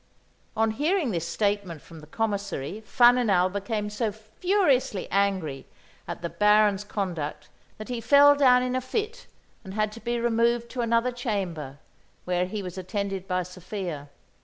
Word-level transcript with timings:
On 0.57 0.71
hearing 0.71 1.11
this 1.11 1.27
statement 1.27 1.79
from 1.79 1.99
the 1.99 2.07
Commissary, 2.07 2.81
Faninal 2.87 3.49
became 3.53 3.87
so 3.91 4.11
furiously 4.11 5.07
angry 5.11 5.67
at 6.07 6.23
the 6.23 6.29
Baron's 6.29 6.83
conduct 6.83 7.49
that 7.77 7.89
he 7.89 8.01
fell 8.01 8.33
down 8.35 8.63
in 8.63 8.75
a 8.75 8.81
fit 8.81 9.27
and 9.63 9.75
had 9.75 9.91
to 9.91 9.99
be 9.99 10.19
removed 10.19 10.71
to 10.71 10.81
another 10.81 11.11
chamber, 11.11 11.77
where 12.25 12.47
he 12.47 12.63
was 12.63 12.79
attended 12.79 13.27
by 13.27 13.43
Sophia. 13.43 14.09